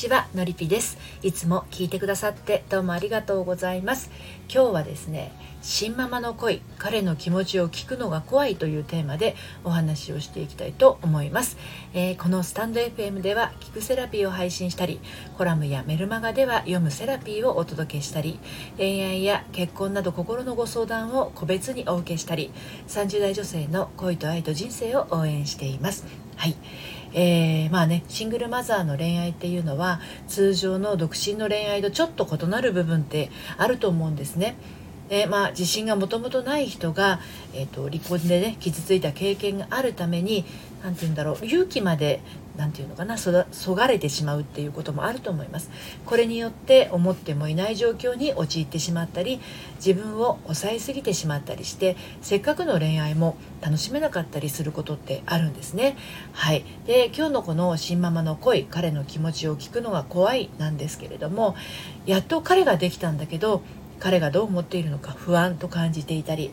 [0.00, 0.96] ちはのりぴです。
[1.22, 4.10] いつも聞いてくださってどうもありがとうございます。
[4.48, 5.30] 今日はですね
[5.62, 11.58] 新ママの恋彼の気持ちを聞くのが怖いというテーマでお話をしていきたいと思います、
[11.92, 15.00] えー、このスタンド FM では聞くセラピーを配信したり
[15.36, 18.40] コラムやメルマガでは読むセラピーをお届けしたり
[18.78, 22.52] 恋愛や結婚など心のご相談を個別にお受けしたり
[22.88, 26.06] 30代女性の恋と愛と人生を応援しています。
[26.36, 26.56] はい。
[27.12, 34.56] えー、まあねシングルマザーの恋愛っていうのは通常の独身の恋愛とちょっと異なる部分ってあると思うんですね。
[35.10, 37.18] でまあ、自信がもともとない人が、
[37.52, 40.44] えーと、離婚でね傷ついた経験があるために
[40.84, 42.22] 何て言うんだろう勇気まで
[42.56, 45.70] 何て言うのかなそがれてしまうっていうこともあると思います。
[46.06, 49.40] これによって思ってもいない状況に陥ってしまったり
[49.84, 55.96] 自分を抑えすぎてしまったりしてせっかくの恋愛も楽しめなかったりすることってあるんですね。
[56.32, 56.64] はい。
[56.86, 61.56] で今日のこの新ママの恋彼の気持ちを聞くのが怖いなんですけれども
[62.06, 63.62] やっと彼ができたんだけど
[64.00, 66.52] 彼がどう思っているのか不安と感じていたり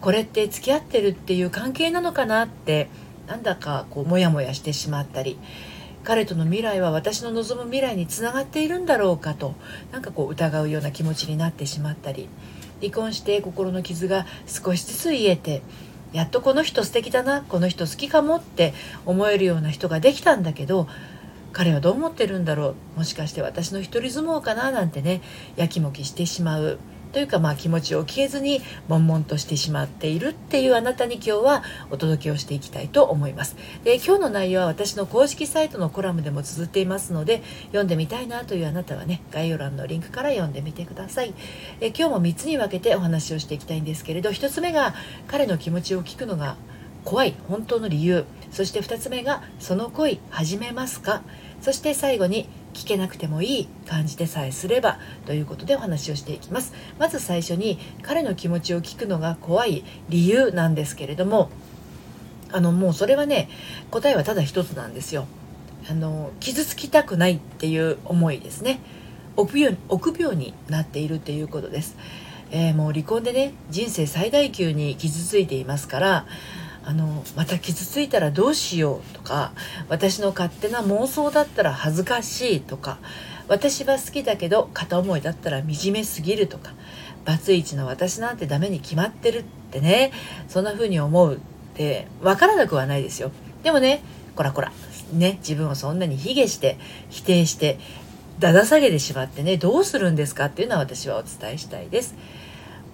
[0.00, 2.88] これって付き合ってるっていう関係なのかなって
[3.26, 5.38] なんだかこうモヤモヤしてしまったり
[6.04, 9.54] 彼との未来は私の望む未来につながっているんだろうかと
[9.90, 12.28] なんかこう疑うような気持ちになってしまったり
[12.80, 15.62] 離婚して心の傷が少しずつ癒えて
[16.12, 18.72] やっとこの人素敵だなこの人好きかもって
[19.04, 20.86] 思えるような人ができたんだけど
[21.56, 22.98] 彼はどう思ってるんだろう？
[22.98, 24.70] もしかして私の一人相撲かな？
[24.70, 25.22] なんてね
[25.56, 26.78] やきもきしてしまう。
[27.12, 33.56] というかまあ気持ちを消えずに悶々としてしまっているっていうあなたに今日はお届けをしていきたいと思います。
[33.84, 41.32] で今日の内容は私の公式サイトのコラムでも綴っていますので読んでみたいなというあなたはね概要欄のリンクから読んでみてください。
[41.80, 44.92] え今日も3つに分けてお話をしていきたいんですけれど1つ目が
[45.26, 46.56] 彼の気持ちを聞くのが
[47.06, 48.24] 怖い本当の理由。
[48.50, 51.22] そして2つ目がその恋始めますか？
[51.62, 56.74] そして最後に聞けなくてもいい感じでさえすればということでお話をしていきます。
[56.98, 61.50] まず最初に彼の気持ちを聞くのが怖い理由なんですけれども
[62.50, 63.48] あのもうそれはね
[63.92, 65.28] 答えはただ一つなんですよ。
[65.88, 68.80] あの傷つきたくないっていう思いですね。
[69.36, 71.96] 臆病臆病になっているっていうことです、
[72.50, 76.26] えー、もう離婚でね人生最大級に傷ついていますから
[76.86, 79.52] あのまた傷ついたらどうしようとか
[79.88, 82.98] 私の勝手な妄想だったら恥ずかしいとか
[83.48, 86.74] 私は好きだけど片思いだったら惨めすぎるとか
[87.24, 90.12] バツイチの私なんてダメに決まってるってね
[90.46, 91.38] そんな風に思うっ
[91.74, 93.32] て分からなくはないですよ。
[93.64, 94.00] でもね
[94.36, 94.70] こらこら
[95.12, 96.78] ね自分をそんなに卑下して
[97.10, 97.80] 否定して
[98.38, 102.14] だだ下げてしまってねどうするんですかっていうのは私はお伝えしたいです。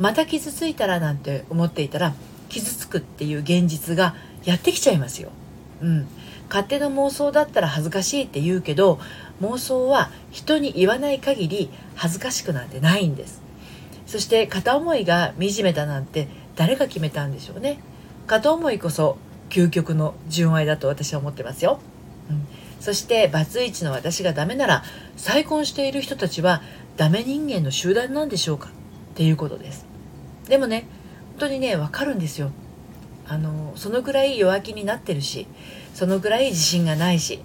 [0.00, 2.14] また傷ついたらなんて思っていたら
[2.48, 4.14] 傷つくっていう現実が
[4.44, 5.30] やってきちゃいますよ。
[5.82, 6.06] うん、
[6.48, 8.98] 勝手な妄想だったら恥ずかしいって言うけど
[9.42, 13.42] 妄想は人に言わない限り恥ずかしくなんてないんです。
[14.06, 17.78] そして片思いが惨めだなんて誰が決めたんでしょうね。
[18.26, 19.18] 片思いこそ
[19.50, 21.78] 究極の純愛だと私は思ってますよ、
[22.28, 22.46] うん、
[22.80, 24.82] そしてバツイチの私がダメなら
[25.16, 26.62] 再婚している人たちは
[26.96, 28.70] ダメ人間の集団なんでしょうかっ
[29.14, 29.86] ていうことです。
[30.48, 30.86] でもね
[31.38, 32.50] 当にね分かるんですよ
[33.28, 35.46] あのそのぐらい弱気になってるし
[35.94, 37.40] そのぐらい自信がないし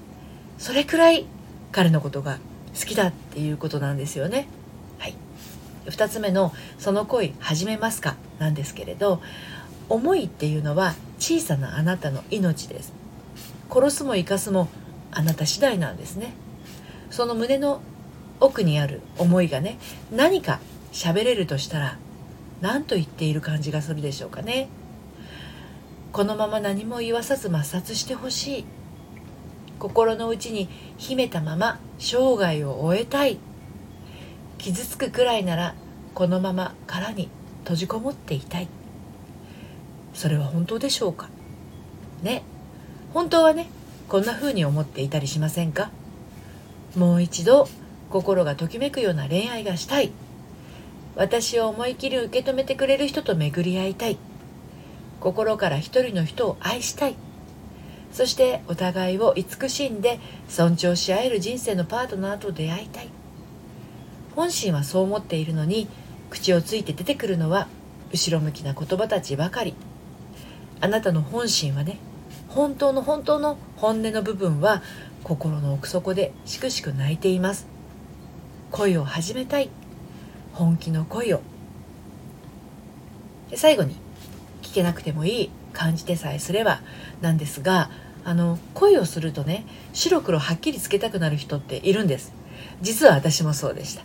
[0.57, 1.25] それくらい
[1.71, 2.37] 彼のことが
[2.79, 4.47] 好きだっていうことなんですよね。
[4.99, 5.15] はい、
[5.85, 9.21] 2つ目の「その恋始めますか?」なんですけれど
[9.89, 12.93] 思いっていうのは小さなあなたの命です
[13.69, 14.69] 殺すも生かすも
[15.11, 16.33] あなた次第なんですね
[17.09, 17.81] その胸の
[18.39, 19.77] 奥にある思いがね
[20.11, 20.59] 何か
[20.93, 21.97] 喋れるとしたら
[22.61, 24.69] 何と言っている感じがするでしょうかね。
[26.13, 28.65] このまま何も言わさず抹殺してほしい。
[29.79, 33.39] 心の内に秘めたまま生涯を終えたい。
[34.59, 35.73] 傷つくくらいなら
[36.13, 37.29] このまま殻に
[37.63, 38.67] 閉じこもっていたい。
[40.13, 41.29] それは本当でしょうか？
[42.21, 42.43] ね。
[43.13, 43.69] 本当はね
[44.07, 45.89] こんな風に思っていたりしませんか？
[46.95, 47.67] もう一度
[48.11, 50.11] 心がときめくような恋愛がしたい。
[51.15, 54.17] 私を思い切り受け止めてくれる人と巡り合いたい。
[55.19, 57.15] 心から一人の人を愛したい。
[58.11, 63.09] そしてお互いを慈しんで尊重し合える人生のパートナーと出会いたい。
[64.35, 65.87] 本心はそう思っているのに
[66.29, 67.67] 口をついて出てくるのは
[68.13, 69.75] 後ろ向きな言葉たちばかり。
[70.79, 71.97] あなたの本心はね
[72.47, 74.81] 本当の本当の本音の部分は
[75.23, 77.67] 心の奥底でしくしく泣いています。
[78.71, 79.69] 恋を始めたい。
[80.53, 81.41] 本気の恋を。
[83.49, 83.95] で最後に
[84.61, 86.81] 聞けなくてもいい感じてさえすれば
[87.21, 87.89] なんですが
[88.23, 92.33] あの恋をするとね白黒はっきりつけたくなる人っているんです。
[92.81, 94.03] 実は私もそうでした。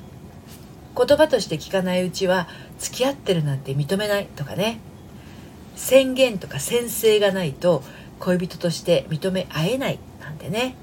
[0.96, 2.48] 言葉として聞かないうちは
[2.78, 4.80] 付き合ってるなんて認めないとかね。
[5.74, 7.82] 宣言とか宣誓がないと
[8.18, 10.74] 恋人として認め合えないなんてね。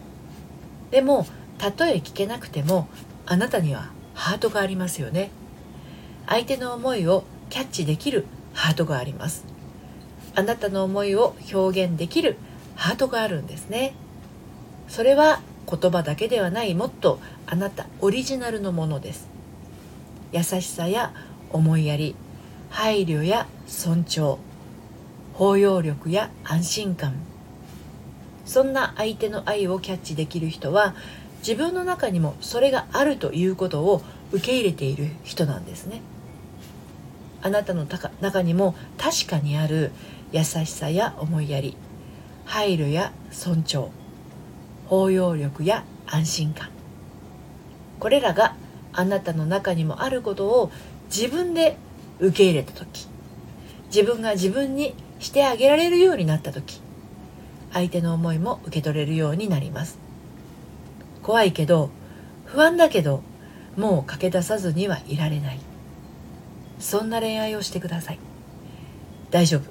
[0.92, 1.26] でも
[1.58, 2.88] たとえ聞けなくても
[3.26, 5.32] あなたにはハートがありますよね。
[6.28, 9.46] 相手の思いをキャッチできるハートがあります。
[10.36, 12.38] あなたの思いを表現できる
[12.76, 13.94] ハートがあるんですね。
[14.88, 19.28] それは言葉だけではないもっとあなたオリジナルのものです。
[20.32, 21.14] 優しさや
[21.52, 22.16] 思いやり
[22.70, 24.38] 配慮や尊重
[25.34, 27.14] 包容力や安心感。
[28.46, 30.96] そんな相手の愛をキャッチできる人は
[31.40, 34.02] 自分の中にもそれがあるということを
[34.34, 36.02] 受け入れている人なんですね。
[37.44, 37.86] あなたの
[38.20, 39.92] 中にも確かにある
[40.32, 41.78] 優しさや思いやり
[42.46, 43.90] 配慮や尊重
[44.88, 46.70] 包容力や安心感。
[48.00, 48.56] これらが
[48.92, 50.72] あなたの中にもあることを
[51.06, 51.78] 自分で
[52.20, 53.08] 受け入れた時
[53.88, 56.82] 自分が自分にしてあげられるようになった時
[57.72, 59.98] 相手の思いも受け取れるようになります。
[61.22, 61.90] 怖いけど
[62.46, 63.24] 不安だけど
[63.78, 65.60] もう駆け出さずにはいられない。
[66.80, 68.20] そんな恋愛をしてください。
[69.32, 69.62] 大丈夫。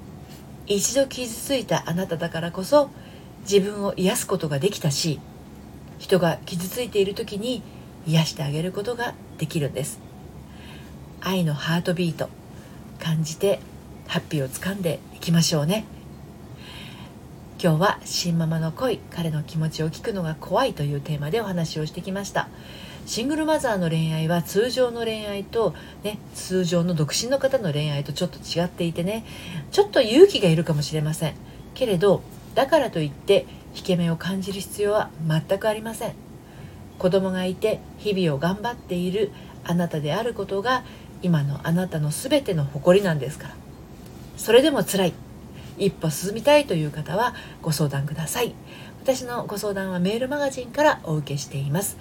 [0.65, 2.89] 一度傷ついたあなただからこそ
[3.41, 5.19] 自分を癒すことができたし
[5.99, 7.61] 人が傷ついている時に
[8.07, 9.99] 癒してあげることができるんです。
[11.21, 12.29] 愛のハートビート
[12.99, 13.59] 感じて
[14.07, 15.85] ハッピーをつかんでいきましょうね。
[17.61, 22.49] 今日は新ママの恋彼の気持ちを聞くのが怖いというテーマでお話をしてきました。
[23.05, 29.25] シングルマザーの恋愛は通常の恋愛と、ね、通常の独身の方の恋愛とちょっと違っていてね
[29.71, 31.35] ちょっと勇気がいるかもしれません。
[31.73, 32.21] けれど
[32.55, 33.45] だからといって
[33.75, 36.13] 引け目を感じる必要は全くありません。
[36.99, 39.31] 子供がいて日々を頑張っている
[39.63, 40.83] あなたであることが
[41.21, 43.55] 今のあなたの全ての誇りなんですから。
[44.37, 45.13] それでも辛い。
[45.77, 48.53] 一歩進みたいという方はご相談ください。
[49.01, 51.97] 私のご相談はメールマガジンからお受けしています。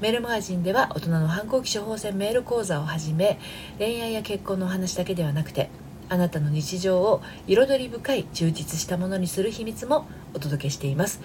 [0.00, 3.38] メールマガジンでは大人の反抗期処方箋メール講座をはじめ
[3.78, 5.68] 恋愛や結婚のお話だけではなくて
[6.08, 11.20] あなたの日常を彩り深い充実したものにする秘密もお届けしています。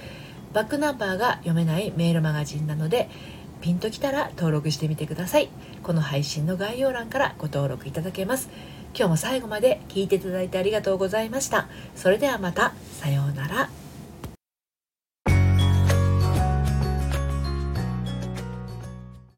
[0.53, 3.09] バックナンバーが読めないメールマガジンなので
[3.61, 5.49] ピンときたら登録してみてください。
[5.81, 8.49] この配信の概要欄からご登録いただけます。
[8.93, 11.67] 今日も最後まで聞いていただいてありがとうございました。
[11.95, 12.73] それではまた。
[12.99, 13.84] さようなら。